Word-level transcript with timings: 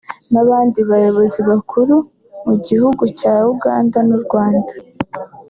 n’abandi 0.33 0.79
bayobozi 0.89 1.39
bakuru 1.49 1.95
mu 2.45 2.55
gihugu 2.67 3.03
cya 3.19 3.33
Uganda 3.53 3.97
n’u 4.07 4.17
Rwanda 4.23 4.73